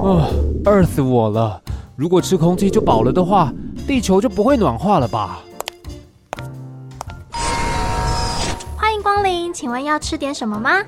[0.00, 0.28] 哦，
[0.64, 1.60] 饿死我了！
[1.96, 3.52] 如果吃空气就饱了的话，
[3.86, 5.40] 地球就不会暖化了吧？
[8.76, 10.82] 欢迎光临，请问要吃点什么吗？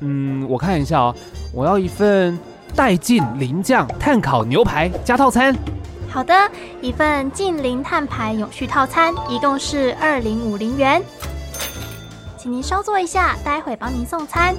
[0.00, 1.14] 嗯，我看一下哦，
[1.54, 2.38] 我要一份
[2.74, 5.56] 带劲零酱碳烤牛排加套餐。
[6.08, 6.34] 好的，
[6.82, 11.02] 一份近零碳排永续套餐，一共是二零五零元，
[12.36, 14.54] 请您稍坐一下，待会帮您送餐。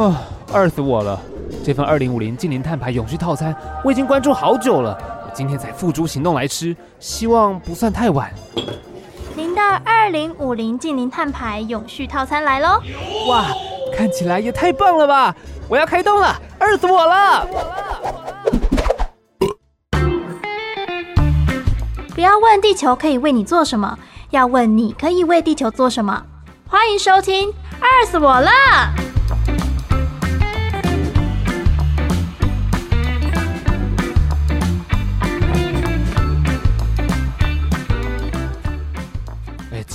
[0.00, 0.16] 哦，
[0.54, 1.20] 饿死我了！
[1.62, 3.54] 这份二零五零净零碳排永续套餐，
[3.84, 4.96] 我已经关注好久了，
[5.26, 8.32] 我今天才付诸行动来吃，希望不算太晚。
[9.36, 12.80] 您的二零五零净零碳排永续套餐来喽！
[13.28, 13.44] 哇，
[13.94, 15.36] 看起来也太棒了吧！
[15.68, 17.46] 我要开动了，饿死我了！
[22.14, 23.98] 不要问地球可以为你做什么，
[24.30, 26.24] 要问你可以为地球做什么。
[26.66, 28.48] 欢迎收听《饿死我了》。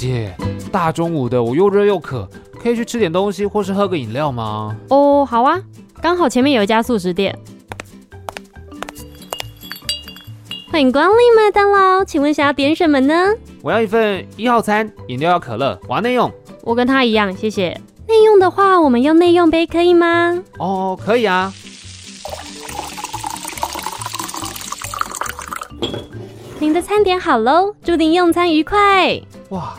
[0.06, 0.36] 姐，
[0.72, 2.30] 大中午的我又热又渴，
[2.62, 4.76] 可以去吃点东西或是喝个饮料吗？
[4.90, 5.60] 哦，好啊，
[6.00, 7.36] 刚好前面有一家素食店。
[10.72, 13.34] 欢迎光临麦当劳，请问想要点什么呢？
[13.64, 16.32] 我要一份一号餐，饮料要可乐，我要内用。
[16.62, 17.70] 我跟他一样，谢谢。
[18.08, 20.44] 内用的话，我们用内用杯可以吗？
[20.60, 21.52] 哦，可以啊。
[26.60, 29.20] 您的餐点好喽，祝您用餐愉快。
[29.50, 29.76] 哇，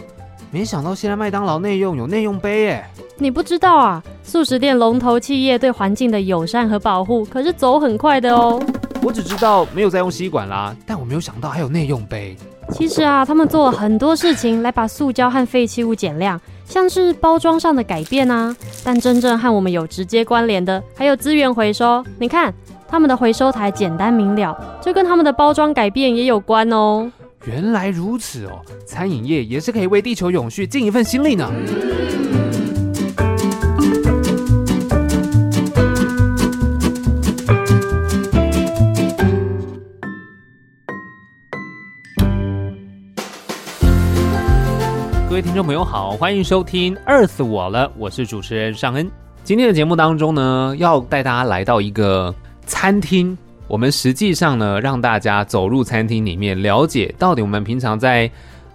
[0.57, 2.85] 没想到现在麦当劳内用有内用杯耶！
[3.19, 4.03] 你不知道啊？
[4.23, 8.59] 素食店龙头企业对环境的友善和保护可是走很快的哦。
[9.03, 12.35] 我只知道没有在用吸管啦，但我没有想到还有内用杯。
[12.73, 18.57] 其实啊，他们做了很多事情来把塑胶和废弃物减量，像是包装上的改变啊。
[18.83, 22.03] 但真正和我们有直接关联的，还有资源回收。
[22.19, 22.51] 你看，
[22.89, 27.13] 他们的回收台简单明了，这跟他们的包装改变也有关哦。
[27.47, 31.49] 原来如此哦，餐饮业也是可以为地球永续尽一份心力呢。
[45.29, 49.09] 各位听众朋友好，欢迎收听《饿死我了》，我是主持人尚恩。
[49.45, 52.35] 今天的节目当中呢，要带大家来到一个
[52.67, 53.39] 餐厅。
[53.69, 58.31] 我们实际上呢，让大家走入餐厅里面，了解到底我们平常在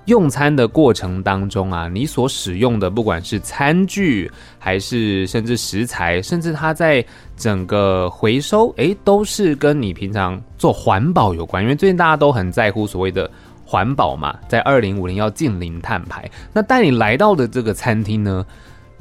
[0.05, 4.29] 用餐的过程当中啊，你所使用的不管是餐具，
[4.59, 7.03] 还是甚至食材，甚至它在
[7.37, 11.63] 整个回收，诶，都是跟你平常做环保有关。
[11.63, 13.29] 因为最近大家都很在乎所谓的。
[13.63, 16.29] 环保嘛，在二零五零要净零碳排。
[16.51, 18.45] 那带你来到的这个餐厅呢，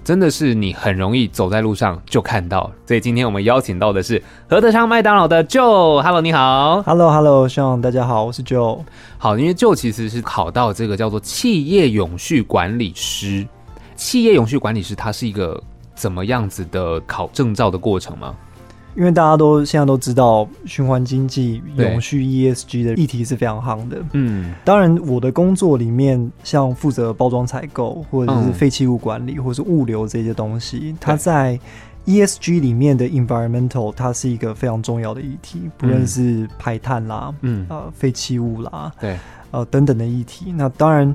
[0.03, 2.71] 真的是你很容易走在路上就看到。
[2.87, 6.03] 所以今天我们邀请到的是何德昌麦当劳的 Joe。
[6.03, 6.83] Hello，你好。
[6.83, 8.81] Hello，Hello，Sean，大家好，我是 Joe。
[9.19, 13.47] 好，因为 Joe 其实是考到这个叫做企业永续管理师。
[13.94, 15.62] 企业永续管理师，它是一个
[15.94, 18.34] 怎么样子的考证照的过程吗？
[18.97, 24.03] 因为大家都现在都知道，循环经济、永续 ESG 的议题是非常夯的。
[24.12, 31.59] 嗯，当然，我的工作里面，像负责包装采购，或者是废弃物管理，嗯、或者是物流这些东西，它在
[32.06, 39.17] ESG 里面的 environmental，它是一个非常重要的议题，不论是排碳啦，嗯，呃，废弃物啦，对，
[39.51, 40.53] 呃，等等的议题。
[40.53, 41.15] 那当然。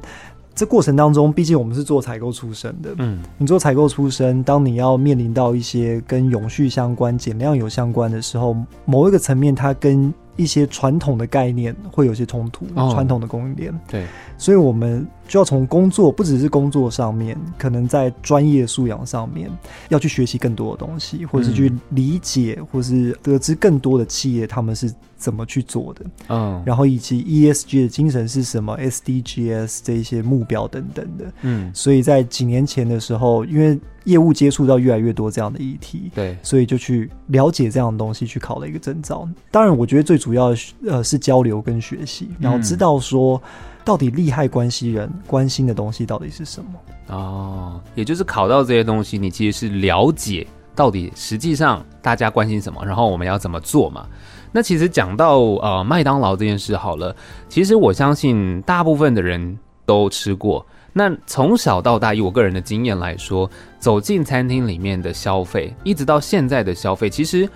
[0.56, 8.56] 这过程当中，毕竟我们是做采购出身的，嗯，你做采购出身，当你要面临到一些跟永续相关、减量有相关的时候，
[8.86, 14.06] 某一个层面，它跟一些传统的概念会有些冲突，哦、传统的供应链，对，
[14.38, 19.50] 所以我们就要从工作，不只是工作上面，可能在专业素养上面，
[19.90, 39.28] 要去学习更多的东西，或者是去理解，或是得知更多的企业他们是怎么去做的，嗯，然后以及 ESG 的精神是什么，SDGs 这一些目标等等的，嗯，所以在几年前的时候，因为业务接触到越来越多这样的议题，对，所以就去了解这样的东西，去考了一个证照。
[39.50, 43.42] 当然，我觉得最主要的呃是交流跟学习，然后知道说
[43.86, 47.16] 到底利害关系人关心的东西到底是什么。
[47.16, 50.46] 哦，也就是考到这些东西，你其实是了解
[50.76, 54.08] 到底实际上大家关心什么，然后我们要怎么做嘛。
[54.52, 57.16] 那其实讲到呃麦当劳这件事好了，
[57.48, 60.66] 其实我相信大部分的人都吃过。
[60.92, 63.50] 那从小到大，以我个人的经验来说，
[63.80, 67.48] 走进餐厅里面的消费，一直到现在的消费，其实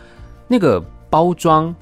[0.46, 1.74] 那个包装，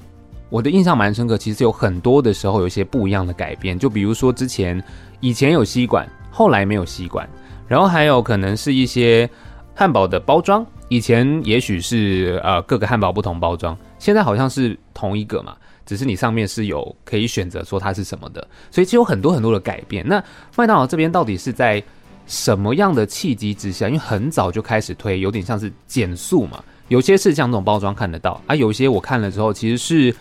[0.50, 1.36] 我的印象蛮深刻。
[1.36, 4.82] 其实有很多的时候有一些不一样的改变，就比如说之前
[5.20, 7.28] 以前有吸管，后来没有吸管，
[7.66, 9.28] 然后还有可能是一些
[9.74, 18.40] 汉堡的包装，以前也许是呃各个汉堡不同包装，现在好像是同一个嘛，只是你上面是有可以选择说它是什么的，
[18.70, 20.06] 所以其实有很多很多的改变。
[20.06, 20.22] 那
[20.56, 21.82] 麦当劳这边到底是在
[22.26, 23.86] 什么样的契机之下？
[23.86, 30.14] 因为很早就开始推，有点像是减速嘛，有些是像这种包装看得到啊，有些我看了之后其实是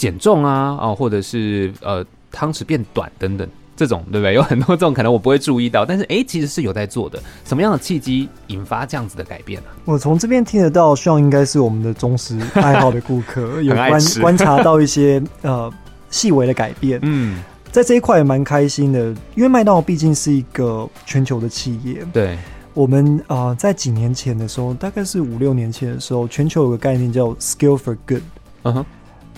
[0.00, 2.02] 减重啊，哦，或者是呃
[2.32, 3.46] 汤匙变短等等。
[3.76, 4.34] 这种对不对？
[4.34, 7.18] 有很多这种可能我不会注意到，但是哎，其实是有在做的。
[7.46, 9.80] 什么样的契机引发这样子的改变呢、啊？
[9.86, 15.72] 我从这边听得到，希望应该是我们的忠实爱好的顾客， 有观观察到一些呃
[16.10, 17.00] 细微的改变。
[17.02, 17.42] 嗯，
[17.72, 19.00] 在这一块也蛮开心的，
[19.34, 22.06] 因为麦当劳毕竟是一个全球的企业。
[22.12, 22.36] 对，
[22.74, 28.22] 我们啊、呃，在几年前的时候，大概是五六年前的时候，全球有个概念叫 “skill for Good”。
[28.64, 28.86] 嗯哼，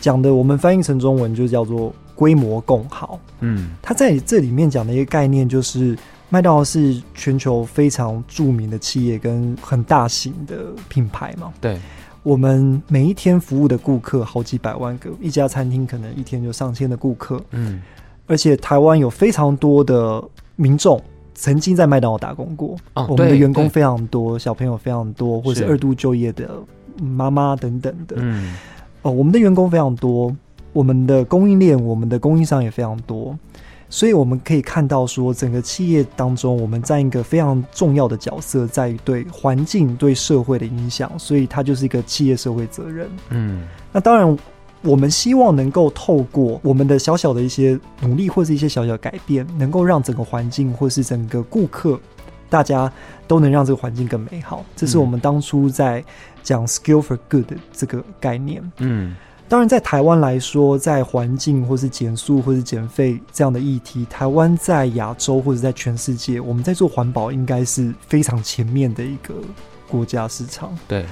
[0.03, 1.91] 讲的我们翻译成中文就叫做。
[2.15, 5.97] 规模共好，嗯，他在这里面讲的一个概念就是，
[6.29, 11.53] 麦当劳是全球非常著名的企业跟很大型的品牌嘛。
[11.61, 11.81] 对，
[12.23, 17.83] 我们每一天服务的顾客好几百万个，一家餐厅可能一天就上千的顾客，嗯，
[18.27, 20.23] 而且台湾有非常多的
[20.55, 21.03] 民众
[21.35, 25.67] 曾经在麦当劳打工过，哦，我们的员工非常多，小朋友非常多，或者是。
[25.67, 26.49] 二度就业的
[27.01, 28.55] 妈妈等等的，嗯，
[29.03, 30.35] 哦，我们的员工非常多。
[30.73, 33.39] 我们的供应链，我们的供应商也非常多，
[33.91, 43.07] 所以我们可以看到说，整个企业当中，我们占一个非常重要的角色，在于对环境、对社会的影响，所以它就是一个企业社会责任。
[43.29, 44.39] 嗯，那当然，
[44.81, 52.01] 我们希望能够透过我们的小小的一些努力，或是一些小小的改变，能够让整个环境，或是整个顾客，
[52.53, 52.93] 大家
[53.27, 54.63] 都能让这个环境更美好。
[54.77, 56.05] 这是我们当初在
[56.43, 58.63] 讲 “skill for Good” 的这个概念。
[58.77, 59.17] 嗯。
[59.49, 69.35] 当然，在台湾来说，在环境或是减速或是减费这样的议题，台湾在亚洲或者在全世界，我们在做环保应该是非常前面的一个
[69.89, 70.75] 国家市场。
[70.89, 71.05] 对，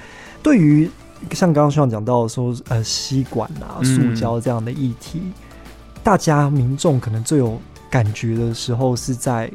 [0.43, 0.91] 对于
[1.33, 5.33] 像刚刚希望讲到说，呃，吸管啊、塑胶这样的议题，嗯、
[6.03, 7.61] 大家民众可能最有
[7.91, 9.51] 感觉的时候是在。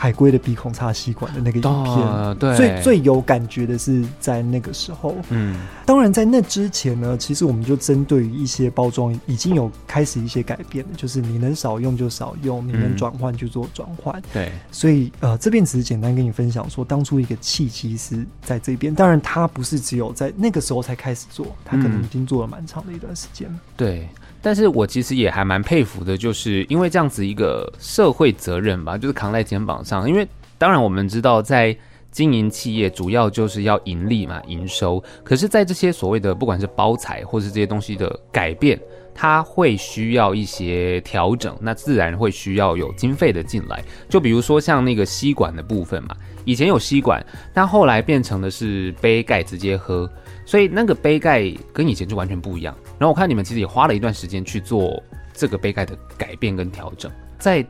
[0.00, 5.16] 海龟的鼻孔插吸管的那个影片，哦、对，最最有感觉的是在那个时候。
[5.30, 14.22] 嗯，当然在那之前呢，其实我们就针对于一些包装已经有开始一些改变了，就是你能少用就少用，你能转换就做转换。
[14.32, 18.94] 对、嗯，所以呃，这边只是简单跟你分享说，当初一个契机是在这边。
[18.94, 23.52] 当然，它不是只有在那个时候才开始做，它可能已经做了蛮长的一段时间。
[23.76, 24.08] 对。
[24.40, 30.08] 但是我其实也还蛮佩服的，就是因为这样子一个社会责任吧，就是扛在肩膀上。
[30.08, 30.26] 因为
[30.56, 31.76] 当然我们知道，在
[32.10, 35.02] 经营企业主要就是要盈利嘛，营收。
[35.22, 38.80] 可是，在这些所谓的不管是包材或是这些东西的改变，
[39.14, 43.84] 它会需要一些调整，那自然会需要有经费的进来。
[44.08, 50.10] 就比如说像那个吸管的部分嘛，以前有吸管，但后来变成的是杯盖直接喝。
[50.48, 52.74] 所以那个杯盖跟以前就完全不一样。
[52.98, 54.98] 然后我看你们其实也花了一段时间去做
[55.34, 57.62] 这个杯盖的改变跟调整，在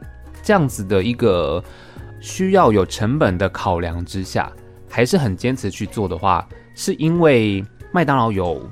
[0.45, 1.61] 这样子的一个
[2.21, 4.53] 需要有成本的考量之下，
[4.89, 8.63] 还是很坚持去做的话，是因为麦当劳有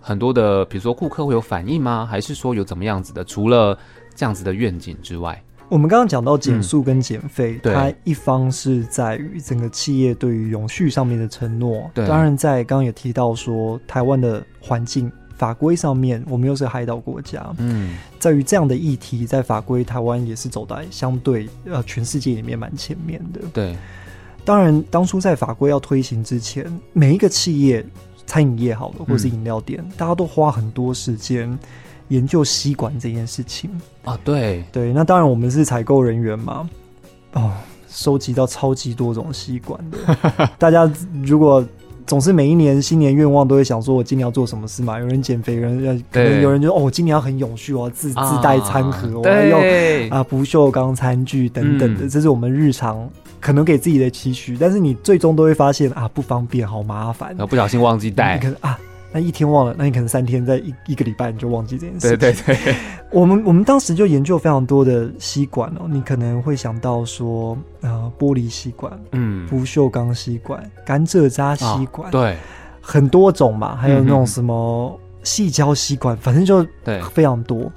[0.00, 2.06] 很多的，比如说顾客会有反应吗？
[2.08, 3.24] 还是说有怎么样子的？
[3.24, 3.76] 除了
[4.14, 5.42] 这样子的愿景之外？
[5.72, 11.90] 我们刚刚讲到减速跟减费，嗯，它一方是在于整个企业对于永续上面的承诺。
[11.94, 17.42] 对，当然在刚刚也提到说，台湾的环境法规上面，我们又是海岛国家。
[17.56, 23.40] 嗯，在于这样的议题，在法规台湾也是走在相对呃全世界里面蛮前面的。
[23.54, 23.74] 对，
[24.44, 27.82] 当然当初在法规要推行之前，每一个企业，
[28.26, 31.58] 餐饮业好了，或是饮料店，嗯，大家都花很多时间。
[32.12, 33.70] 研究吸管这件事情
[34.04, 36.68] 啊，对对，那当然我们是采购人员嘛，
[37.32, 37.50] 哦，
[37.88, 40.48] 收集到超级多种吸管的。
[40.60, 40.90] 大家
[41.24, 41.64] 如果
[42.06, 44.98] 总是每一年新年愿望都会想说，我今年要做什么事嘛？
[44.98, 53.08] 有人减肥，有人要可能有人就哦，我今年要很永续，我要自自带餐盒，啊、我要用啊不锈钢餐具等等的，嗯，这是我们日常
[53.40, 54.54] 可能给自己的期许。
[54.60, 58.78] 但是你最终都会发现啊，不方便，好麻烦，不小心忘记带，可能啊。
[59.12, 62.16] 那一天忘了，那你可能三天，在一一个礼拜你就忘记这件事。
[62.16, 62.74] 对对对，
[63.10, 72.36] 我们我们当时就研究非常多的吸管哦，你可能会想到说，呃，玻璃吸管，嗯，不锈钢吸管，甘蔗渣吸管，哦，对，
[72.80, 77.70] 很多种嘛，还有那种什么细胶吸管，反正就对非常多。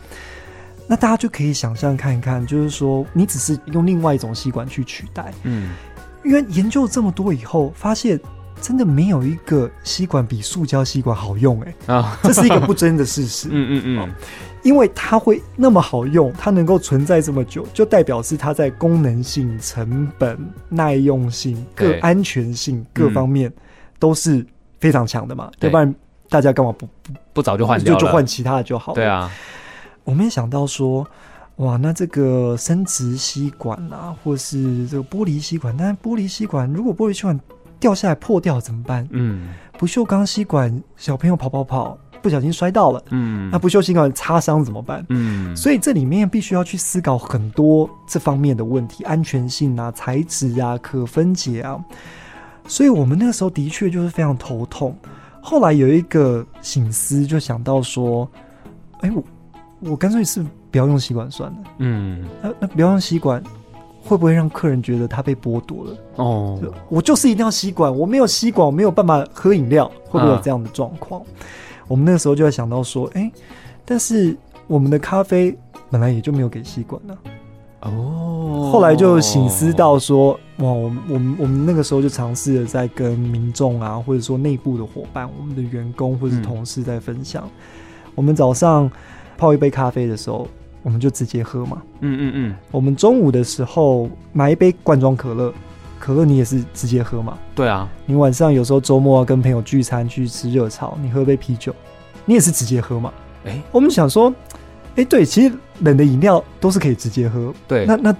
[0.88, 5.72] 那大家就可以想象看一看，就是说，你只是用另外一种吸管去取代，嗯，
[6.24, 8.18] 因为研究这么多以后，发现。
[8.62, 13.50] 真的没有一个吸管比塑胶吸管好用哎、欸、啊，这是一个不争的事实。
[13.54, 14.16] 嗯嗯嗯，
[14.64, 20.38] 因为它会那么好用，它能够存在这么久，就代表是它在功能性、成本、
[20.70, 23.52] 耐用性、各安全性各方面
[24.00, 24.44] 都是
[24.80, 25.52] 非常强的嘛。
[25.60, 25.94] 要不然
[26.30, 27.94] 大家干嘛不不不早就换掉？
[27.94, 28.96] 就就换其他的就好了。
[28.96, 29.30] 对啊，
[30.04, 31.06] 我没想到说，
[31.58, 37.40] 哇，那这个生殖吸管啊，或是这个玻璃吸管，但玻璃吸管如果玻璃吸管。
[37.79, 39.08] 掉下来破掉怎么办？
[39.12, 43.03] 嗯，不锈钢吸管，小朋友跑跑跑，不小心摔到了。
[43.12, 45.05] 嗯，那不锈吸管擦伤怎么办？
[45.10, 51.79] 嗯，所以这里面必须要去思考很多这方面的问题，安全性啊、材质啊、可分解啊。
[52.67, 54.96] 所以我们那个时候的确就是非常头痛。
[55.41, 58.27] 后来有一个醒思，就想到说，
[59.01, 59.24] 哎、欸，我
[59.91, 61.58] 我干脆是不要用吸管算了。
[61.77, 63.44] 嗯，那那不要用吸管。
[64.08, 65.98] 会不会让客人觉得他被剥夺了？
[66.18, 66.60] 哦，
[66.90, 71.20] 我就是一定要吸管，我没有吸管，我没有办法喝饮料，会不会有这样的状况？
[71.22, 71.26] 啊、
[71.88, 73.32] 我们那个时候就在想到说，哎、欸，
[73.84, 75.58] 但是我们的咖啡
[75.90, 77.18] 本来也就没有给吸管呢。
[77.82, 88.90] 哦，后来就醒思到说，哇，我们我们我们那个时候就尝试着在跟民众啊，或者说内部的伙伴、我们的员工或者是同事在分享，嗯、我们早上
[89.36, 90.48] 泡一杯咖啡的时候。
[90.86, 91.82] 我们就直接喝嘛。
[92.01, 92.56] 嗯嗯嗯。
[92.70, 95.51] 我们中午的时候买一杯罐装可乐，
[95.98, 97.36] 可乐你也是直接喝嘛？
[97.56, 97.89] 对啊。
[98.06, 101.74] 你晚上有时候周末要跟朋友聚餐去吃热炒，你喝杯啤酒，
[102.24, 103.12] 你也是直接喝嘛？
[103.46, 104.32] 哎、欸，我们想说，
[104.89, 107.51] 哎、欸，对，其实冷的饮料都是可以直接喝。
[107.68, 107.88] 对。
[107.88, 108.15] 那那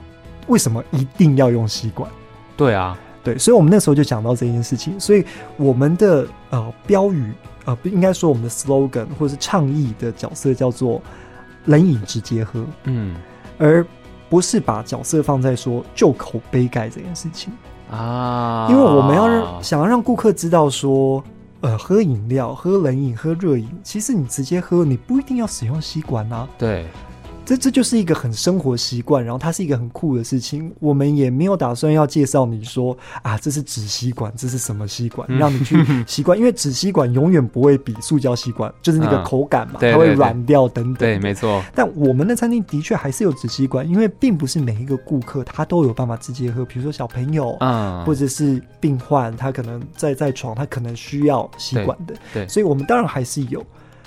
[0.48, 2.10] 为什么一定要用吸管？
[2.58, 5.00] 对啊，对，所以我们那时候就讲到这件事情。
[5.00, 5.24] 所以
[5.56, 7.32] 我们的呃标语
[7.66, 11.00] 呃不应该说我们的 slogan 或者是倡议的角色叫做。
[11.66, 13.16] 冷饮直接喝，嗯，
[13.58, 13.86] 而
[14.30, 17.54] 不是把角色放在说就口杯盖这件事情。
[17.92, 21.24] 啊，因为我们要让想要让顾客知道说，
[21.62, 26.88] 呃，喝饮料、喝冷饮、喝热饮，其实你直接喝，你不一定要使用吸管啊，对。
[27.46, 30.74] 这这就是一个很生活习惯，然后它是一个很酷的事情。
[30.80, 36.38] 我们也没有打算要介绍你说啊，这是纸吸管，这是什么吸管，让你去 习惯。
[36.38, 40.96] 因为纸吸管永远不会比塑胶吸管，就是那个口感嘛，嗯、它会软掉等等。
[40.96, 41.64] 对，没错。
[41.76, 46.66] 但我们的餐厅的确还是有纸吸管，因为并不是每一个顾客他都有办法直接喝。
[46.66, 52.16] 比如说小朋友，嗯，或者是病患，他可能在在床，他可能需要吸管的。
[52.34, 53.64] 对，对，所以我们当然还是有，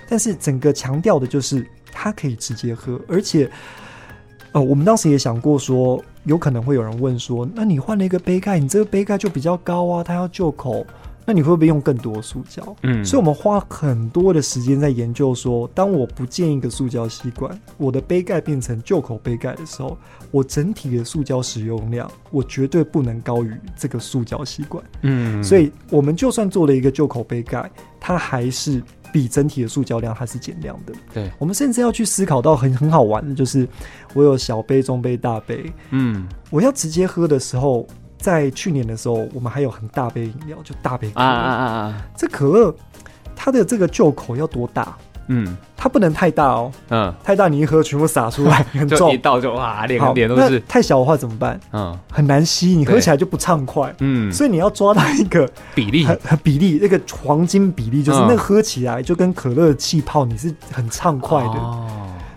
[0.08, 1.64] 但是整个强调的就是。
[2.00, 3.50] 它可以直接喝，而且，
[4.52, 10.86] 呃，我们当时也想过说，有可能会有人问说，那你换了一个杯盖，你这个杯盖就比较高啊，它要旧口，
[11.26, 12.76] 那你会不会用更多塑胶？
[12.84, 19.98] 嗯，所以我们花很多的时间在研究说，当我不建一个塑胶吸管，我的杯盖变成旧口杯盖的时候，
[20.30, 24.84] 我整体的塑胶使用量，我绝对不能高于这个塑胶吸管。
[25.02, 28.80] 嗯，所以我们就算做了一个旧口杯盖，它还是。
[29.12, 30.92] 比整体的塑胶量还是减量的。
[31.12, 33.68] 对，我们甚至要去思考到很很好玩的，就是
[34.14, 35.72] 我有小杯、中杯、大杯。
[35.90, 37.86] 嗯，我要直接喝的时候，
[38.18, 41.26] 在去年的时候，我们还有很大杯饮料，就大杯可乐。
[41.26, 42.06] 啊啊啊啊！
[42.16, 42.74] 这可乐
[43.36, 44.96] 它的这个旧口要多大？
[45.28, 46.72] 嗯，它不能太大哦。
[46.90, 50.60] 嗯，太大你一喝全部洒出来， 很重，一倒就哇，脸脸都是。
[50.68, 51.58] 太小的话怎么办？
[51.72, 53.94] 嗯，很难吸，你喝起来就不畅快。
[54.00, 56.06] 嗯，所以你要抓到一个比例，
[56.42, 61.50] 比例那个黄金比例，就是那喝起来就跟可乐气泡，你是很畅快的。
[61.50, 61.86] 哦，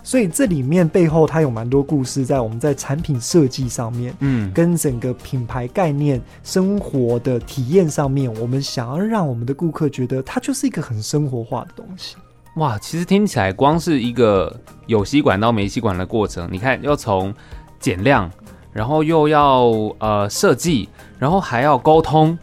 [0.03, 12.15] 所以这里面背后它有蛮多故事，在我们在产品设计上面，嗯，跟整个品牌概念、生活的体验上面，我们想要让我们的顾客觉得它就是一个很生活化的东西。
[12.55, 14.53] 哇，其实听起来光是一个
[14.85, 17.33] 有吸管到没吸管的过程，你看要从
[17.79, 18.29] 减量，
[18.73, 22.37] 然后又要呃设计，然后还要沟通，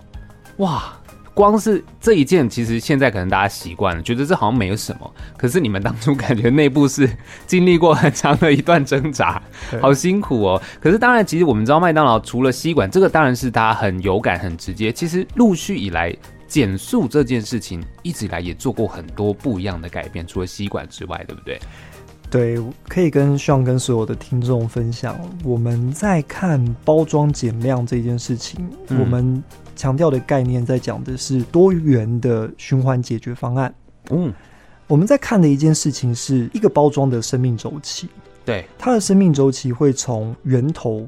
[0.56, 0.94] 哇，
[1.34, 5.14] 光是这一件，其实现在可能大家习惯了，觉得这好像没有什么。
[5.36, 7.06] 可是你们当初感觉内部是
[7.46, 9.42] 经历过很长的一段挣扎，
[9.82, 10.62] 好辛苦哦。
[10.80, 14.90] 可是当然，其实我们知道麦当劳除了吸管，这个当然是大家很有感、很直接。
[14.90, 16.16] 其实陆续以来。
[16.48, 21.60] 减速这件事情一直以来也做过很多不一样的改变，除了吸管之外，对不对？
[22.30, 29.42] 对，可以跟 Sean 跟所有的听众分享，我们在看包装减量这件事情，嗯、我们
[29.74, 33.74] 强调的概念在讲的是多元的循环解决方案。
[34.10, 34.30] 嗯，
[34.86, 38.08] 我们在看的一件事情是一个包装的生命周期，
[38.44, 41.06] 对，它的生命周期会从源头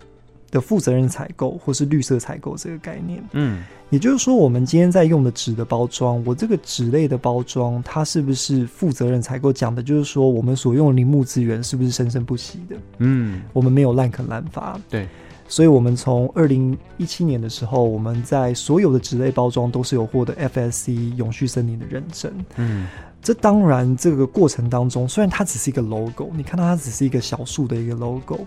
[0.51, 9.53] 的负责任采购或是绿色采购这个概念，嗯，也就是说，我们今天在用的纸的包装，我这个纸类的包装，它是不是负责任采购？
[9.53, 12.77] 讲的就是说，我们所用的林木资源是不是生生不息的？
[12.99, 14.79] 嗯，我们没有滥垦滥伐。
[14.89, 15.09] 对，
[15.47, 22.33] 所以我们从二零一七年的时候，我们在所有的纸类包装都是有获得 FSC 永续森林的认证。
[22.57, 22.89] 嗯，
[23.23, 28.41] 这当然这个过程当中，虽然它只是一个 logo，你看到它只是一个小树的一个 logo，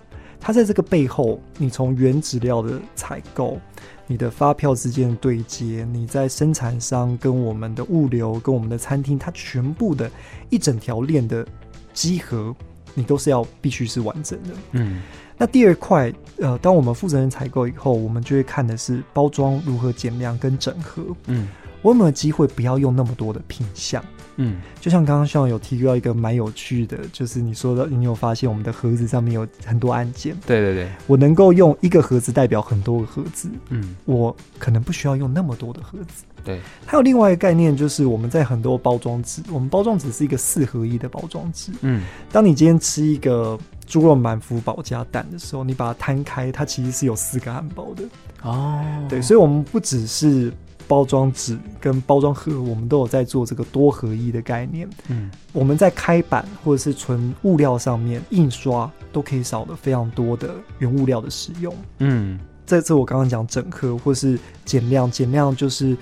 [0.43, 3.57] 它在这个背后，你从原纸料的采购。
[4.05, 10.11] 你的发票之间的对接，你在生产商跟我们的物流跟我们的餐厅，它全部的
[10.49, 11.47] 一整条链的
[11.93, 12.53] 集合，
[12.93, 14.49] 你都是要必须是完整的。
[14.73, 15.01] 嗯，
[15.37, 21.01] 那第二块，呃，当我们负责人采购以后，我们就会看的是包装如何减量跟整合。
[21.27, 21.47] 嗯，
[21.81, 24.03] 我有没有机会不要用那么多的品项？
[24.37, 30.35] 嗯，就像刚刚希望有提到一个蛮有趣的，就是你说的，你有发现我们的盒子上面有很多按键。
[30.45, 33.49] 对对对，我能够用一个盒子代表很多个盒子。
[33.69, 36.23] 嗯，我可能不需要用那么多的盒子。
[36.43, 41.71] 对，还有另外一个概念，就是我们在很多包装纸，我们包装纸是一个四合一的包装纸。
[41.81, 48.03] 嗯，当你今天吃一个猪肉满福堡加蛋的时候，你把它摊开，它其实是有四个汉堡的。
[48.41, 50.51] 哦，对，所以我们不只是。
[50.87, 54.87] 包装纸跟包装盒，我们都有在做这个多合一的概念。
[55.07, 61.75] 嗯，我们在开板或者是纯物料上面印刷，都可以少了非常多的原物料的使用。
[61.99, 65.93] 嗯，这次我刚刚讲整合或是减量，减量就是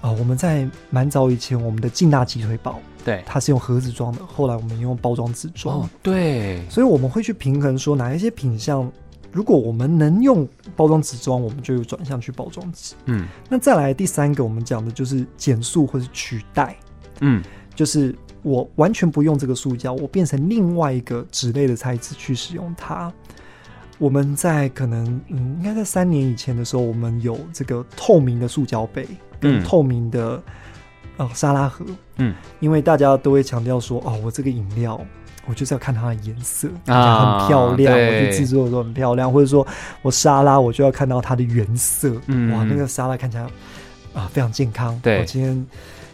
[0.00, 5.80] 啊、呃，我们在蛮早以前，我们的劲大鸡腿堡，对，它是用盒子装的，后来我们用包装纸装。
[5.80, 8.90] 哦，对，所以我们会去平衡说哪一些品项。
[9.36, 12.94] 如果我们能用包装纸装，我们就有转向去包装纸。
[13.04, 16.74] 嗯，那再来第三个，我们讲的就是减速或是取代。
[17.20, 17.42] 嗯，
[17.74, 23.12] 就是我完全不用这个塑胶，我变成另外一个纸类的材质去使用它。
[23.98, 29.06] 我们在可能嗯，应该在三年以前的时候，我们有这个透明的塑胶杯
[29.38, 30.42] 跟透明的、
[31.18, 31.84] 嗯、呃沙拉盒。
[32.16, 34.98] 嗯，因为大家都会强调说，哦，我这个饮料。
[35.46, 37.92] 我就是要看它的颜色啊，很漂亮。
[37.92, 39.66] 我去制作的时候很漂亮，或者说
[40.02, 42.12] 我沙拉，我就要看到它的原色。
[42.26, 43.46] 嗯，哇，那个沙拉看起来
[44.12, 44.98] 啊非常健康。
[45.02, 45.66] 对，我今天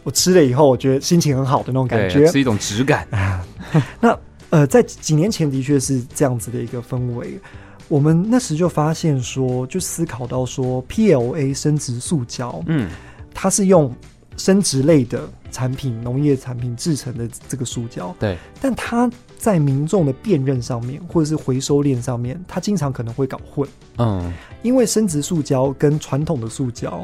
[0.03, 3.45] 我吃了以后，我觉得心情很好的那种感觉，是一种质感啊。
[4.01, 4.19] 那
[4.51, 7.41] 呃，在几年前的确是这样子的一个氛围。
[7.89, 12.91] 我们那时就发现说，就思考到说，PLA 生殖塑胶，嗯，
[13.35, 13.95] 它是用。
[14.39, 19.09] 生殖类的产品、农业产品制成的这个塑胶，对，但它
[19.43, 23.69] 在民众的辨认上面，或者是回收链上面，它经常可能会搞混。
[23.99, 27.02] 嗯，因为生殖塑胶跟传统的塑胶，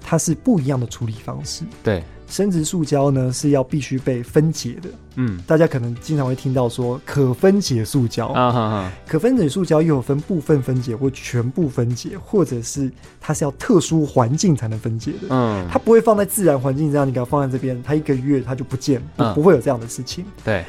[0.00, 1.64] 它是不一样的处理方式。
[1.82, 2.04] 对。
[2.28, 8.28] 生殖塑胶呢是要必须被分解的，嗯，大家可能经常会听到说可分解塑胶。
[8.28, 12.90] 啊，哈哈，可分解塑胶又有分部分分解或全部分解，或者是
[13.20, 20.64] 它是要特殊环境才能分解的，嗯，它不会放在自然环境这样，你给它放在这边，它一个月它就不见，嗯，不会有这样的事情，对，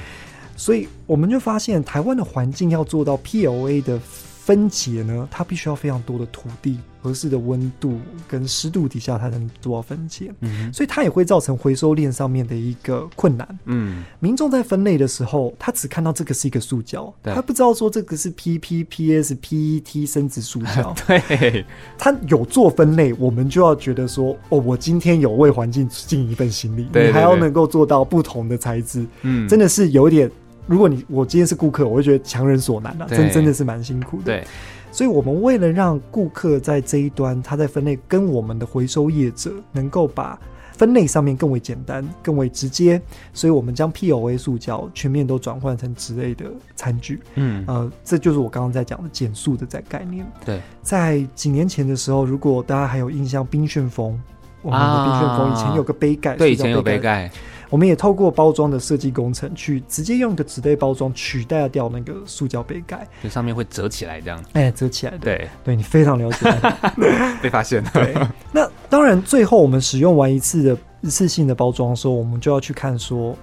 [0.55, 3.99] 所以我们就发现台湾的环境要做到 PLA 的。
[4.45, 10.33] 分解呢，它必须要非常多的土地、合适的温度跟湿度底下，它才能做到分解。
[10.41, 13.47] 嗯，所以它也会造成回收链上面的一个困难。
[13.63, 20.93] 嗯，民众在分类的时候，他只看到这个是一个塑胶，他不知道说这个是 PP、PS、PET 生殖塑胶。
[21.07, 21.65] 对，
[21.97, 29.07] 他有做分类，我们就要觉得说，哦，我今天有为环境尽一份心力，对还要能够做到不同的材质。
[29.21, 30.29] 嗯，真的是有点。
[30.65, 34.23] 如果你我今天是顾客，我会觉得强人所难了，真真的是蛮辛苦的。
[34.25, 34.43] 对，
[34.91, 40.39] 所以我们为了让顾客在这一端，他在分类跟我们的回收业者能够把
[40.75, 42.99] 分类上面更为简单、更为直接，
[43.33, 46.45] 所以我们将 POA 塑胶全面都转换成纸类的
[46.75, 47.21] 餐具。
[47.35, 50.25] 嗯，呃，这就是我刚刚在讲的减速的在概念。
[50.43, 54.19] 对，在几年前的时候，如果大家还有印象，冰旋风，
[54.61, 57.29] 我们的冰旋风以前有个杯盖，对，以前有杯盖。
[57.73, 64.39] 我们也透过包装的设计工程，去直接用一个纸类包装取代掉那个塑胶杯盖，就上面会折起来这样。
[64.53, 65.17] 哎、欸，折起来的。
[65.17, 66.55] 对，对你非常了解。
[67.41, 67.89] 被发现了。
[67.91, 68.15] 对，
[68.51, 73.35] 那当然，最后我们使用完一次的一次性的包装的时候，我们就要去看说，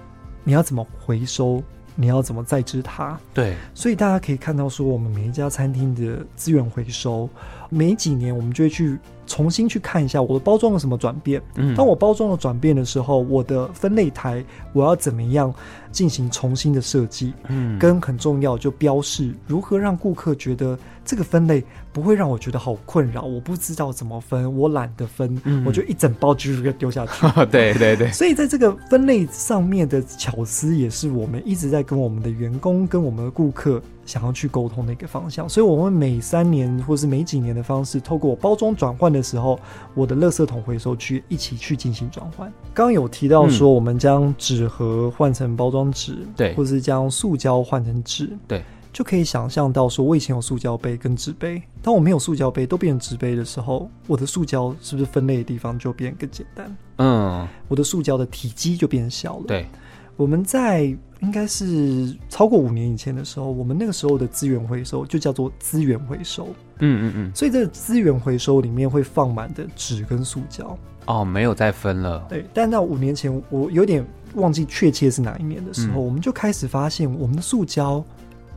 [0.45, 1.61] 你要怎么回收，
[1.93, 3.19] 你要怎么再制它。
[3.33, 7.29] 对，所以大家可以看到说，我们每一家餐厅的资源回收，
[7.67, 8.97] 每几年我们就会去。
[9.27, 11.41] 重新去看一下我的包装有什么转变。
[11.55, 15.53] 嗯，当我包装的转变的时候，我的分类台我要怎么样
[15.91, 17.33] 进行重新的设计？
[17.47, 23.23] 嗯，跟很重要就标示如何让顾客觉得这个分类不会让我觉得好困扰。
[23.23, 27.27] 我不知道怎么分，我懒得分，嗯，我就一整包就给丢下去。
[27.45, 28.11] 对对对。
[28.11, 33.81] 所以在这个分类上面的巧思，也是我们一直在跟我们的员工、跟我们的顾客。
[34.05, 39.59] 想要去沟通的一个方向，所以我们每三年或是每几年的方式，透过包装转换的时候，
[39.93, 42.51] 我的垃圾桶回收区一起去进行转换。
[42.73, 48.63] 刚刚有提到说，我们将纸盒换成包装纸，对，或是将塑胶换成纸，对。
[48.93, 56.75] 就可以想象到说，我以前有塑胶杯跟纸杯，当我没有塑胶杯都变成纸杯的时候，我的塑胶是不是分类的地方就变更简单？
[56.97, 59.43] 嗯，我的塑胶的体积就变小了。
[59.47, 59.65] 对，
[60.17, 66.47] 我们在应该是超过五年以前的时候，我们那个时候的资源回收就叫做资源回收。
[66.79, 70.77] 嗯嗯嗯，所以这个资源回收里面会放满的纸跟塑胶。
[71.05, 72.25] 哦，没有再分了。
[72.29, 74.05] 对，但到五年前，我有点
[74.35, 78.03] 忘记确切是哪一年的时候，嗯、我们就开始发现我们的塑胶。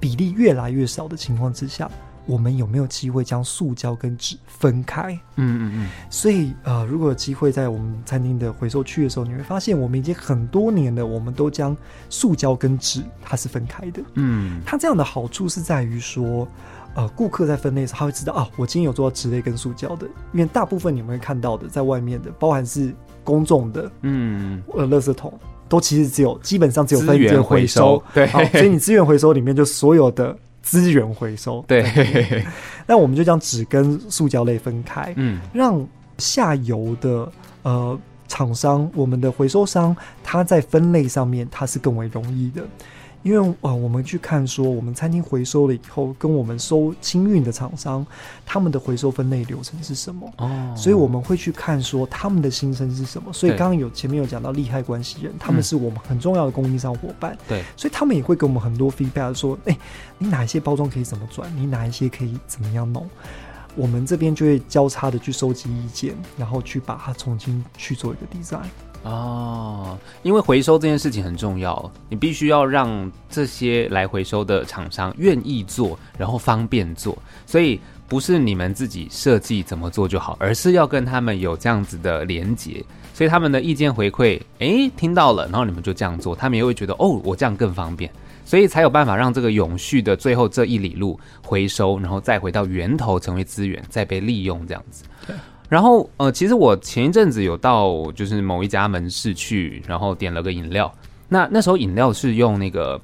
[0.01, 1.91] 比例越来越少的情况之下，
[2.27, 5.13] 我们有没有机会将塑胶跟纸分开？
[5.37, 5.89] 嗯嗯嗯。
[6.11, 11.77] 所以呃，如果有机会在我们餐厅的回收区的时候，你会发现我们已经很多年了，我们都将
[12.09, 14.03] 塑胶跟纸它是分开的。
[14.15, 16.47] 嗯，它这样的好处是在于说，
[16.95, 25.33] 呃，顾客在分类的时候，他会知道啊，我今天有做到纸类跟塑胶的，因为大部分你们会看到的，在外面的，包含是公众的，嗯，呃，垃圾桶。
[25.67, 32.45] 都其实只有基本上只有分源回收，对，所以你资源回收里面就所有的资源回收， 对。
[32.87, 35.87] 那我们就将纸跟塑胶类分开，嗯，让
[36.19, 37.31] 下游的
[37.63, 42.63] 呃厂商，我们的回收商，他在分类上面他是更为容易的。
[43.25, 48.07] 因为啊、呃，我们去看说，我们餐厅回收了以后，跟我们收清运的厂商，
[48.45, 50.31] 他们的回收分类流程是什么？
[50.37, 53.33] 哦，所以我们会去看说他们的心声是什么。
[53.33, 57.37] 所以刚刚有前面有讲到利害关系人，他们是我们很重要的供应商伙伴。
[57.49, 59.79] 对，所以他们也会给我们很多 feedback，说，哎、欸，
[60.19, 61.51] 你哪一些包装可以怎么转？
[61.57, 63.09] 你哪一些可以怎么样弄？
[63.75, 68.69] 我们这边就会交叉的去收集意见，然后去把它重新去做一个 design。
[69.05, 88.11] 哦，因为回收这件事情很重要，你必须要让这些来回收的厂商愿意做，然后方便做，所以不是你们自己设计怎么做就好，而是要跟他们有这样子的连结，所以他们的意见回馈，诶，听到了，然后你们就这样做，他们也会觉得哦，我这样更方便，
[88.47, 95.05] 所以才有办法让这个永续的最后这一里路回收，然后再回到源头成为资源，再被利用这样子。
[95.69, 95.75] 对。
[95.75, 100.93] 然后，呃，其实我前一阵子有到就是某一家门市去，然后点了个饮料。
[101.29, 103.01] 那那时候饮料是用那个，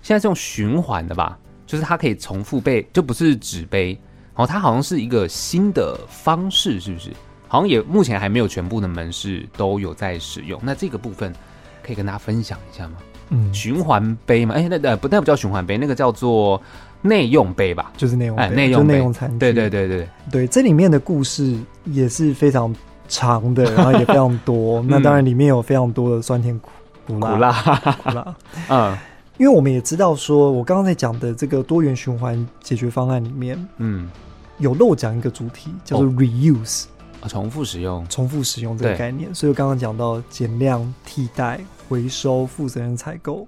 [0.00, 1.38] 现在是用循环的吧？
[1.66, 3.98] 就是它可以重复被，就不是纸杯。
[4.34, 7.10] 然后它好像是一个新的方式，是不是？
[7.46, 10.60] 好像也目前还没有全部的门市都有在使用。
[10.62, 11.32] 那这个部分
[11.82, 12.96] 可以跟大家分享一下吗？
[13.30, 16.60] 嗯，循环杯嘛，哎，那呃不，那不叫循环杯，那个叫做。
[17.06, 19.38] 内用杯吧，就是内用杯，内用内用餐具。
[19.38, 22.74] 对对对对对，这里面的故事也是非常
[23.08, 24.82] 长的， 然后也非常多。
[24.88, 26.70] 那当然里面有非常多的酸甜苦
[27.06, 27.34] 苦辣。
[27.34, 27.52] 苦辣。
[28.02, 28.36] 苦辣。
[28.70, 28.98] 嗯，
[29.36, 34.08] 因为我们也知道说，我刚刚在讲的这个多元循环解决方案里面，嗯，
[34.56, 36.84] 有漏讲一个主题叫做 reuse，
[37.20, 39.34] 啊，重复使用，重复使用这个概念。
[39.34, 43.46] 所以我刚刚讲到减量、替代、回收、负责任采购。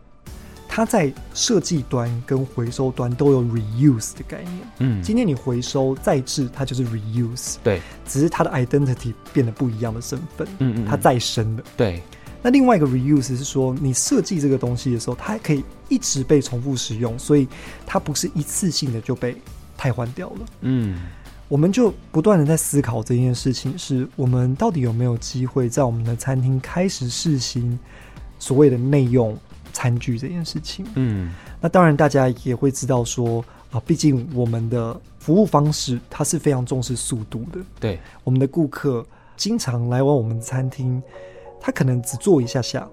[0.76, 4.58] 它在设计端跟回收端都有 reuse 的概念。
[4.80, 7.54] 嗯，今天你回收再制，它就是 reuse。
[7.64, 10.46] 对，只是它的 identity 变得不一样的身份。
[10.58, 11.62] 嗯，嗯嗯，它再生了。
[11.78, 12.02] 对，
[12.42, 17.48] 那另外一个 reuse 是说，你设计这个东西的时候，它还可以一直被重复使用，所以
[17.86, 19.34] 它不是一次性的就被
[19.78, 20.40] 替换掉了。
[20.60, 21.06] 嗯，
[21.48, 27.78] 我们就不断的在思考这件事情，是我们到底有没有机会在我们的餐厅开始试行
[28.38, 29.34] 所谓的内用。
[29.76, 37.60] 餐具这件事情，嗯，那当然大家也会知道说啊，毕竟我们的服务方式它是非常重视速度的。
[37.78, 39.04] 对，我们的顾客
[39.36, 41.02] 经常来往我们餐厅，
[41.60, 42.88] 他可能只坐一下下，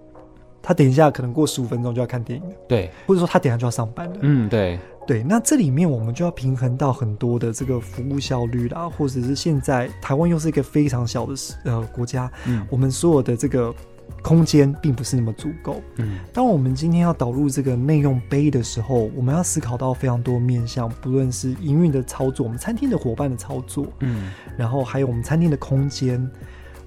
[0.62, 2.56] 他等一下可能过十五分钟就要看电影了。
[2.68, 4.18] 对，或者说他等下就要上班了。
[4.20, 5.24] 嗯，对，对。
[5.24, 13.74] 那这里面我们就要平衡到很多的这个服务效率啦，或者是现在台湾又是一个非常小的呃国家，嗯，我们所有的这个。
[14.22, 15.82] 空间并不是那么足够。
[15.98, 26.26] 嗯，当我们今天要导入这个内用杯的时候，我们要思考到非常多面向，不论是营运的操作，我们餐厅的伙伴的操作，嗯，然后还有我们餐厅的空间，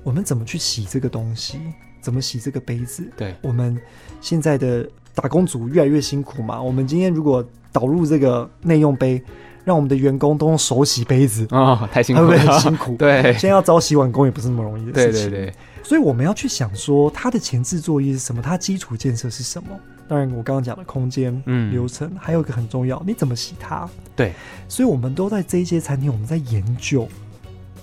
[0.03, 1.61] 我们怎么去洗这个东西，
[2.01, 3.07] 怎么洗这个杯子？
[3.17, 3.79] 对，我们
[4.21, 6.63] 现在的打工族越来越辛苦嘛。
[6.63, 9.23] 我们今天如果导入这个内用杯，
[9.63, 12.97] 让我们的员工都用手洗杯子啊，哦，太辛苦了，会不会很辛苦？
[12.99, 15.31] 对，现在要招洗碗工也不是那么容易的事情。
[15.31, 15.55] 对对对。
[15.87, 18.43] 所以我们要去想说，它的前置作业是什么？
[18.43, 19.69] 它基础建设是什么？
[20.09, 23.89] 当然，我刚刚讲的空间、嗯，流程，还有一个很重要，你怎么洗它？
[24.17, 24.33] 对，
[24.69, 27.07] 所以我们都在这一些餐厅，我们在研究，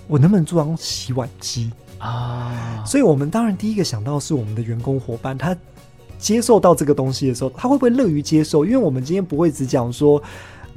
[0.05, 2.83] 我能不能做上洗碗机啊？
[2.85, 5.55] 所以我们当然第一个想到是我们的员工伙伴，他
[6.19, 8.65] 接受到这个东西的时候，他会不会乐于接受？
[8.65, 10.21] 因为我们今天不会只讲说。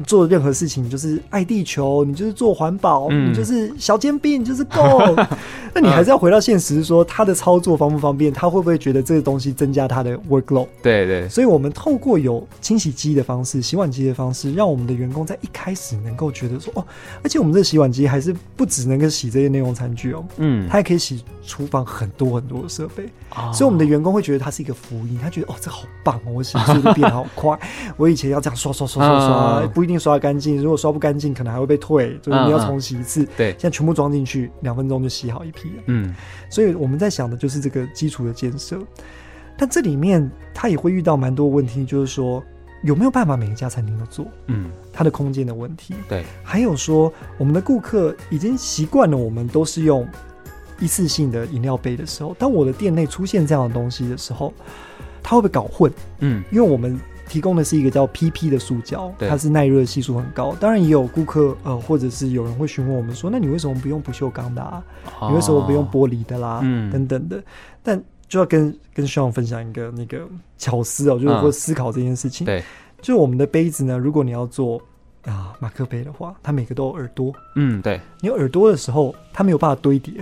[0.06, 5.16] 做任何事情，你就是爱地球，你就是做环保，嗯，你就是小煎饼，你就是够。
[5.78, 10.66] 那你还是要回到现实，说他的操作方不方便，他会不会觉得这个东西增加他的 workload？
[10.82, 11.28] 对对。
[11.28, 16.84] 所以我们透过有清洗机的方式、洗碗机的方式，让我们的员工在一开始能够觉得说哦，
[17.22, 23.04] 而且我们这个洗碗机还是不只能够洗这些内容餐具哦，嗯，它还可以洗厨房很多很多的设备，
[23.36, 27.58] 哦，所以我们的员工会觉得它是一个福音，他觉得哦，这好棒哦，我洗速度变好快，
[27.98, 36.14] 我以前要这样刷刷刷刷刷，嗯，不一定刷干净，如果刷不干净，可能还会被退，就是你要重洗一次，嗯，对，现在全部装进去，两分钟就洗好一批了，嗯，
[36.48, 38.78] 所以我们在想的就是这个基础的建设，
[39.56, 42.42] 但这里面他也会遇到蛮多问题，就是说。
[42.82, 44.26] 有没有办法每一家餐厅都做？
[44.46, 45.94] 嗯，它的空间的问题。
[46.08, 50.06] 对，还有说我们的顾客已经习惯了，我们都是用
[50.78, 54.52] 一次性的饮料杯的时候，当我的店内出现这样的东西的时候，
[55.20, 55.90] 他会不会搞混？
[56.20, 60.54] 嗯，因为我们提供的是一个叫 PP 的塑胶，它是耐热系数很高。
[60.60, 64.82] 当然也有顾客呃，或者是有人会询问我们说，那你为什么不用不锈钢的啊？
[65.20, 66.60] 哦，你为什么不用玻璃的啦？
[66.62, 67.42] 嗯，等等的，
[67.82, 68.02] 但。
[68.28, 70.26] 就要跟跟 Sean 分享一个那个
[70.58, 72.44] 巧思哦、喔，就是说思考这件事情。
[72.44, 72.64] 嗯、对，
[73.00, 74.82] 就我们的杯子呢，如果你要做
[75.24, 77.32] 啊马克杯的话，它每个都有耳朵。
[77.54, 78.00] 嗯，对。
[78.20, 80.14] 你有耳朵的时候，它没有办法堆叠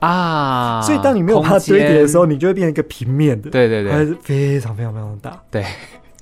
[0.00, 0.82] 啊。
[0.82, 3.48] 所以当你没有办法堆叠的时候，你就会变成一个平面的。
[3.48, 5.42] 对对对，它是非常非常非常的大。
[5.50, 5.64] 对。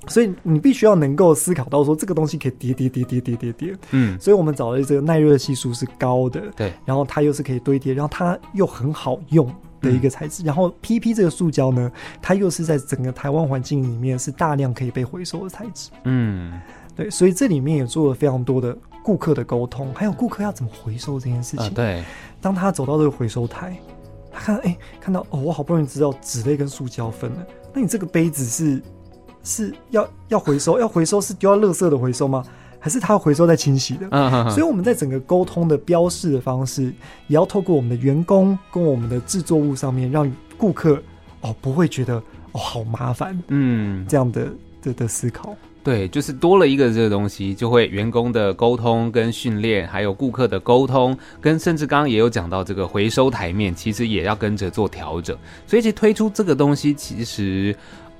[0.07, 3.75] 所以你必须要能够思考到说，这个东西可以叠叠叠叠叠叠叠。
[3.91, 4.19] 嗯。
[4.19, 6.41] 所以我们找的这个耐热系数是高的。
[6.55, 6.73] 对。
[6.85, 9.53] 然后它又是可以堆叠，然后它又很好用。
[9.81, 15.91] 的一个材质，然后 PP 这个塑胶呢，它又是在整个台湾环境里面是大量可以被回收的材质。
[16.05, 16.59] 嗯，
[16.95, 21.71] 对，所以这里面也做了非常多的顾客的沟通，还有顾客要怎么回收这件事情。
[21.75, 22.03] 对，
[22.41, 23.77] 当他走到这个回收台，
[24.31, 28.81] 他看到哎，看到哦，我好不容易知道纸类跟塑胶分了，那你这个杯子是
[29.45, 32.43] 是要要回收，要回收是丢到垃圾的回收吗？
[32.77, 34.07] 还是它回收再清洗的，
[34.51, 36.93] 所以我们在整个沟通的标示的方式，
[37.25, 41.01] 也要透过我们的员工跟我们的制作物上面，让顾客
[41.41, 44.47] 哦不会觉得哦好麻烦，嗯，这样的
[44.83, 45.55] 的的思考。
[45.83, 55.35] 对，就是多了一个这个东西，就会员工的沟通跟训练，还有顾客的沟通，跟甚至刚刚也有讲到这个回收台面，其实也要跟着做调整。
[55.65, 57.75] 所以其实推出这个东西，其实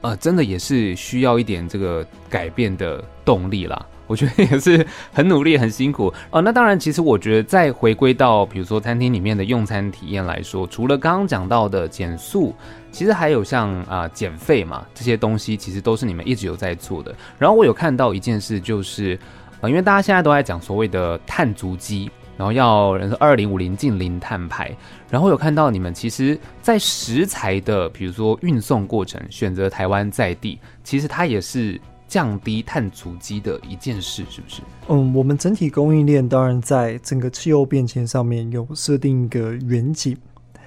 [0.05, 3.85] 呃真的也是需要一点这个改变的动力啦。
[4.07, 6.39] 我觉得也是很努力、很辛苦哦。
[6.39, 12.53] 那当然，其实我觉得再回归到比如说餐厅里面的用餐体验来说，除了刚刚讲到的减速，
[12.91, 17.15] 其实还有像啊减费嘛这些东西，其实都是你们一直有在做的。
[17.39, 19.17] 然后我有看到一件事，就是
[19.61, 24.75] 呃，因为大家现在都在讲所谓的碳足迹，然后要人说二零五零近零碳排，
[25.09, 31.79] 然后有看到你们其实在食材的比如说运送过程选择台湾在地，其实它也是。
[32.07, 34.61] 降低碳足迹的一件事，是不是？
[34.89, 40.15] 嗯，我们整体供应链当然在整个气候变迁上面有设定一个远景。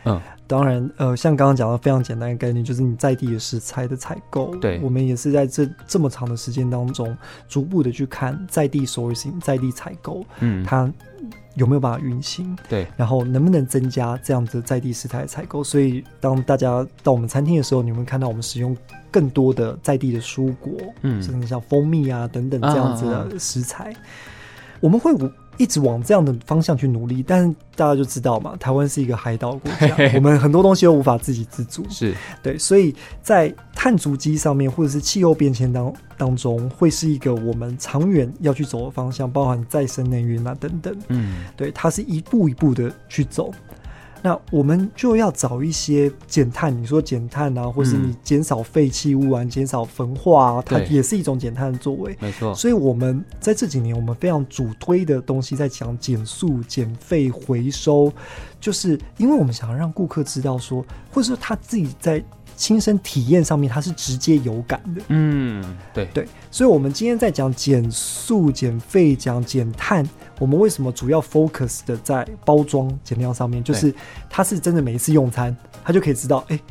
[0.05, 4.55] 嗯，当然，呃，像刚刚讲的非常简单的概念，就是你在地的食材的采购。
[4.57, 7.17] 对，我们也是在这这么长的时间当中，
[7.49, 10.91] 逐步的去看在地 sourcing，在地采购，嗯，它
[11.55, 12.57] 有没有办法运行？
[12.69, 15.63] 对，然后能不能增加这样子在地食材的采购？
[15.63, 18.77] 所以，当大家到我们餐厅的时候，你们看到我们使用
[19.11, 23.97] 更多的在地的蔬果，嗯，甚至像蜂蜜啊等等这样子的食材，啊、
[24.81, 25.13] 我们会
[25.59, 32.14] 一直往这样的方向去努力，但是大家就知道嘛，台湾是一个海岛国家， 我们很多东西都无法自给自足，是。
[32.42, 43.53] 对，所以在碳足迹上面，或者是气候变迁当当中，会是一个我们长远要去走的方向，包含再生能源啊等等，嗯，对，它是一步一步的去走。
[44.23, 52.17] 那我们就要找一些减碳，你说减碳啊，或是你减少废弃物啊，减、嗯、少焚化啊，它也是一种减碳的作为。
[52.21, 52.55] 没错。
[52.55, 58.13] 所以我们在这几年，我们非常主推的东西在讲减速、减废、回收，
[58.61, 62.23] 就是因为我们想要让顾客知道说，或者说他自己在。
[62.57, 65.01] 亲身体验上面，它是直接有感的。
[65.11, 70.05] 嗯，对对，所以，我们今天在讲减速、减废、讲减碳，
[70.38, 73.62] 我们为什么主要 focus 的在包装减量上面？
[73.62, 73.92] 就是
[74.31, 76.62] 它是真的每一次用餐，它就可以知道，哎、欸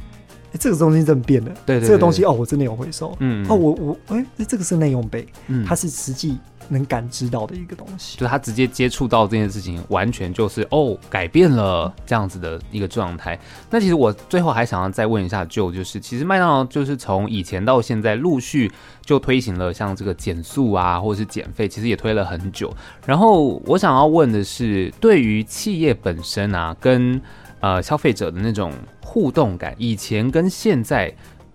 [0.54, 1.52] 欸，这个东西真的变了。
[1.66, 3.16] 对，对，对，对，这个东西哦，我真的有回收。
[3.20, 6.38] 嗯，哦，我我，哎、欸，这个是内用杯，嗯，它是实际。
[6.70, 13.40] 能感知到的一个东西，就他直接接触到这件事情，完全就是哦，改变了这样子的一个状态。
[13.70, 22.74] 那其实我最后还想要再问一下，就就是其实麦当劳就是从以前到现在陆续就推行了像这个减速啊，或者是减费，其实也推了很久。
[23.06, 27.20] 然后我想要问的是，对于企业本身啊，跟
[27.60, 31.14] 呃消费者的那种互动感，以前跟现在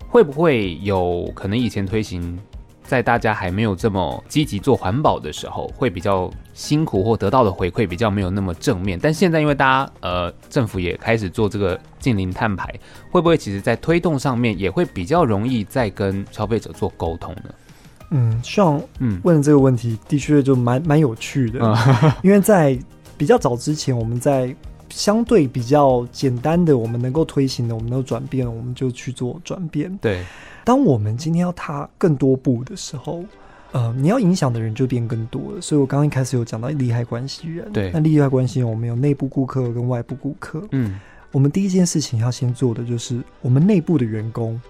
[0.09, 2.39] 会不会有可能以前推行
[2.85, 8.99] 在大家还没有这么积极做环保的时候，会比较辛苦或得到的回馈比较没有那么正面。
[9.01, 12.73] 但现在因为大家呃政府也开始做这个近零碳排，
[13.11, 17.55] 会不会其实在推动上面也会比较容易再跟消费者做沟通呢？
[18.11, 22.79] 嗯，像嗯问的这个问题的确就蛮蛮有趣的，嗯、因为在
[23.17, 24.55] 比较早之前，我们在
[24.93, 29.97] 相对比较简单的，我们能够推行的，我们都转变，我们就去做转变。
[30.01, 30.25] 对，
[30.65, 33.25] 当我们今天要踏更多步的时候，
[33.73, 35.61] 呃，你要影响的人就变更多了。
[35.61, 40.63] 所以我刚刚一开始有讲到利害关系人，对，那利害关系人，我们有内部顾客跟外部顾客。
[40.73, 41.01] 嗯，
[41.31, 44.61] 我们第一件事情要先做的就是我们内部的员工。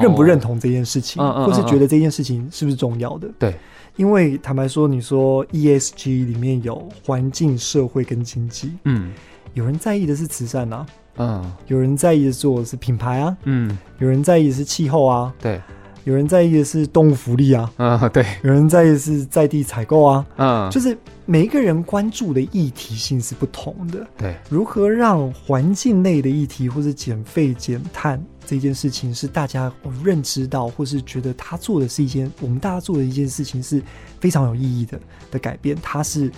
[0.00, 3.26] 认不认同这件事情，哦、或是觉得这件事情是不是重要的？
[3.26, 3.54] 嗯嗯嗯、对，
[3.96, 9.10] 因为坦白说，你说 ESG 里面有环境、社会跟经济，嗯，
[9.54, 10.86] 有人在意的是慈善啊，
[11.16, 15.60] 嗯，有人在意的做的是品牌啊，嗯，有人在意的是气候啊，对。
[16.04, 18.26] 有人在意的是动物福利啊，嗯，对。
[18.42, 24.34] 有人在意的是在地采购啊，嗯，就是每一个人关注的议题性是不同的，对。
[24.50, 33.80] 如何让环境类的议题或者减废减碳这件事情是大家认知到，或是觉得他做的是一件我们大家做的一件事情是
[34.18, 34.98] 非常有意义的
[35.30, 36.28] 的改变，它是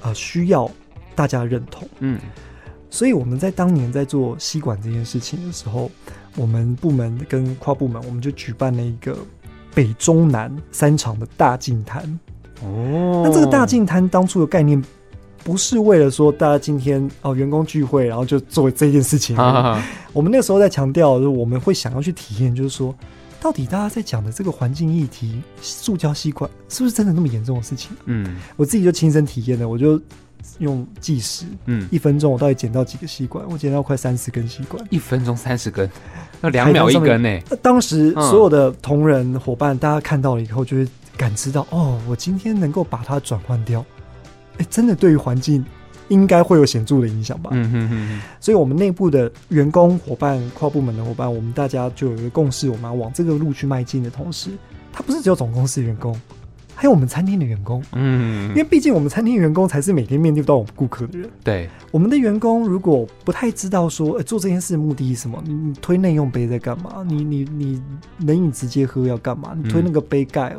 [0.00, 0.68] 呃需要
[1.14, 2.18] 大家认同，嗯。
[2.92, 5.90] 所以我们在当年在做吸管这件事情的时候。
[6.34, 9.14] 我们部门跟跨部门，我们就举办了一个
[9.74, 12.02] 北中南三场的大净滩。
[12.62, 14.82] 哦，那这个大净滩当初的概念，
[15.44, 19.36] 不是为了说大家今天哦员工聚会，然后就做这件事情。
[20.14, 22.94] 我们那个时候在强调，就是我们会想要去体验，就是说，
[23.42, 27.90] 到底大家在讲的这个环境议题，塑胶吸管是不是真的那么严重的事情？
[28.04, 30.00] 嗯，我自己就亲身体验了，我就。
[30.58, 33.44] 用计时，嗯，一分钟我到底捡到几个吸管？
[33.48, 34.84] 我捡到快三十根吸管。
[34.90, 35.88] 一分钟三十根，
[36.40, 37.40] 那两秒一根呢？
[37.62, 43.84] 当时所有的同仁伙伴，大家看到了以后，就会感知到，哦，我今天能够把它转换掉，
[44.58, 45.64] 哎，真的对于环境
[46.12, 47.50] 应该会有显著的影响吧？
[47.52, 48.20] 嗯哼哼哼。
[48.38, 54.50] 所以，我们内部的员工伙伴、跨部门的伙伴，我们大家就有一个共识，我们要往这个路去迈进的同时，
[54.92, 56.14] 它不是只有总公司员工。
[56.74, 61.30] 还有我们餐厅的员工，嗯，因为毕竟我们餐厅员工才是每天面对到我们顾客的人。
[61.44, 65.40] 对，我们的员工如果不太知道说，欸、做这件事的目的是什么？
[65.46, 67.04] 你推内用杯在干嘛？
[67.06, 67.82] 你你你
[68.26, 69.54] 冷饮直接喝要干嘛？
[69.54, 70.56] 你推那个杯盖，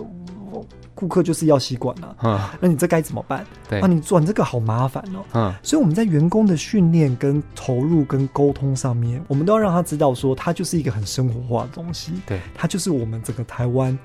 [1.03, 2.15] 顾、嗯、客就是要吸管啊。
[2.23, 3.45] 嗯，那你这该怎么办？
[3.69, 5.23] 对啊，你转这个好麻烦哦。
[5.33, 12.13] 嗯，所以我们在员工的训练、跟投入、跟沟通上面，我们都要让他知道说，它就是一个很生活化的东西。
[12.25, 13.97] 对，它就是我们整个台湾。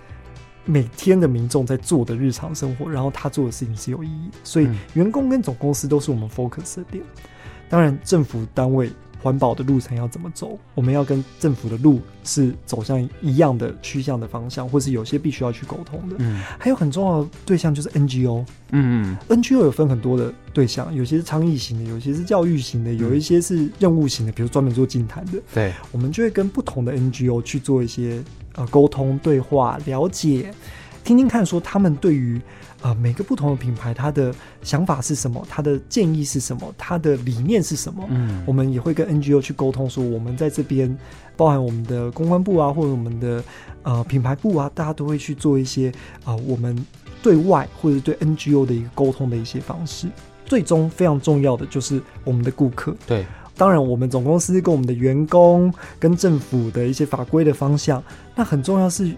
[0.71, 7.03] 每天的民众在做的日常生活，然后他做的事情是有意义的，所以员工跟总公司都是我们 focus 的点。
[7.71, 8.91] 当然，政府单位
[9.23, 16.17] 环保的路程要怎么走，我们要跟政府的路是走向一样的趋向的方向，或是有些必须要去沟通的。
[16.19, 18.45] 嗯，还有很重要的对象就是 NGO。
[18.71, 25.41] 嗯，NGO 有分很多的对象，有些是倡议型的，有些是教育型的，有一些是任务型的，比如专门做净坛的。
[25.53, 28.23] 对，我们就会跟不同的 NGO 去做一些。
[28.55, 30.53] 呃，沟通对话，了解，
[31.09, 32.39] 听听看，说他们对于
[32.83, 38.05] 呃每个不同的品牌，他的想法是什么，他的建议是什么，他的理念是什么。
[38.11, 40.95] 嗯，我们也会跟 NGO 去沟通，说我们在这边，
[41.35, 43.43] 包含我们的公关部啊，或者我们的
[43.85, 45.89] 呃品牌部啊，大家都会去做一些
[46.25, 46.77] 啊、呃，我们
[47.23, 50.09] 对外或者对 NGO 的一个沟通的一些方式。
[50.45, 52.95] 最终非常重要的就是我们的顾客。
[53.07, 53.25] 对。
[53.57, 58.01] 当然，我们总公司跟我们的员工、跟政府的一些法规的方向，
[58.37, 59.13] 那很重要是，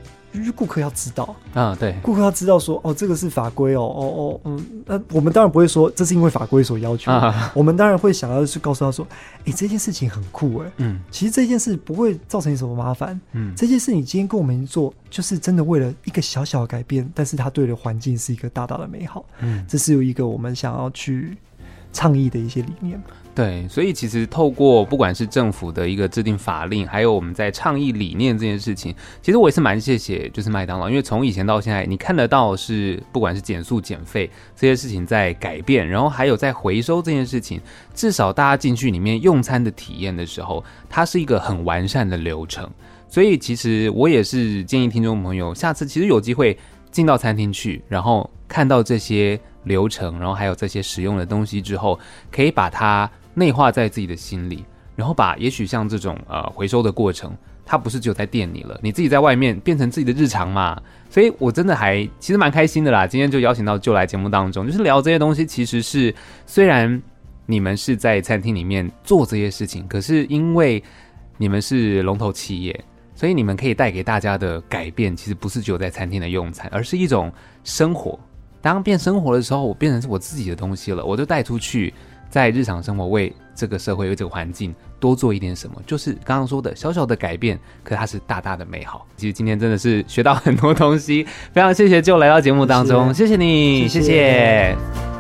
[0.55, 9.07] 顾客要知道啊，对，顾客要知道说，哦，这个是法规哦，哦哦，嗯，那我们当然不会说这是因为法规所要求，啊，我们当然会想要去告诉他说，
[9.45, 21.37] 哎，这件事情很酷，哎，嗯，其实这件事不会造成你什么麻烦，嗯，这件事你今天跟我们做，就是真的为了一个小小的改变，但是它对的环境是一个大大的美好，嗯，这是有一个我们想要去
[21.93, 23.01] 倡议的一些理念。
[23.41, 37.59] 对，所以其实透过不管是政府的一个制定法令，还有我们在倡议理念这件事情，其实我也是蛮谢谢，就是麦当劳，因为从以前到现在，你看得到是不管是减速减费这些事情在改变，然后还有在回收这件事情，
[37.95, 42.71] 至少大家进去里面用餐的体验的时候，它是一个很完善的流程。
[43.09, 46.59] 所以其实我也是建议听众朋友，下次其实有机会
[46.91, 51.99] 进到餐厅去，然后看到这些流程，然后还有这些使用的东西之后，
[52.31, 53.11] 可以把它。
[53.35, 54.65] 内化在自己的心里，
[54.97, 57.33] 然后把也许像这种呃回收的过程，
[57.65, 60.81] 它不是只有在店里了，你自己在外面变成自己的日常嘛。
[61.09, 63.07] 所以我真的还其实蛮开心的啦。
[63.07, 65.45] 今天就邀请到就来节目当中，就是聊这些东西。
[65.45, 66.15] 其实是
[66.47, 67.01] 虽然
[67.47, 70.83] 你们是在餐厅里面做这些事情，可是因为
[71.37, 72.85] 你们是龙头企业，
[73.17, 77.33] 所以你们可以带给大家的改变，其实不是只有在餐厅的用餐，而是一种
[77.65, 78.17] 生活。
[78.63, 81.93] 当变生活的时候，我变成是我自己的东西了，我就带出去，
[82.31, 89.07] 在日常生活为这个社会、为这个环境多做一点什么，就是刚刚说的小小的改变，可它是大大的美好。
[89.17, 94.07] 其实今天真的是学到很多东西，非常谢谢 Joe 来到节目当中，谢谢，谢谢你，谢谢。
[94.07, 95.20] 谢谢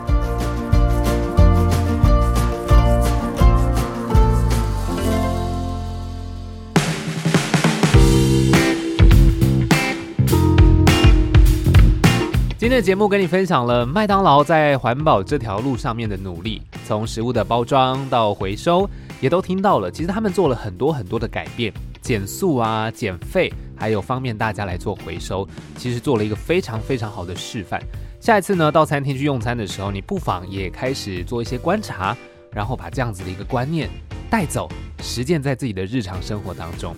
[12.81, 18.89] 的节目跟你分享了麦当劳在环保这条路上面的努力，从食物的包装到回收，
[19.20, 19.91] 也都听到了。
[19.91, 21.70] 其实他们做了很多很多的改变，
[22.01, 27.78] 减速啊、减费，还有方便大家来做回收，其实做了一个非常非常好的示范。
[28.18, 32.16] 下一次呢，到餐厅去用餐的时候，你不妨也开始做一些观察，
[32.51, 33.91] 然后把这样子的一个观念
[34.31, 34.66] 带走，
[35.03, 36.97] 实践在自己的日常生活当中。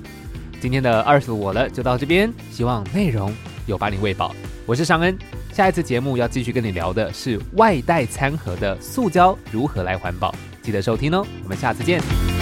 [0.61, 3.35] 今天的饿死我了就到这边，希望内容
[3.66, 4.34] 有把你喂饱。
[4.66, 5.16] 我是尚恩。
[5.52, 11.26] 下一次节目要继续跟你聊的是外带餐盒的塑胶如何来环保，记得收听哦。
[11.42, 12.41] 我们下次见。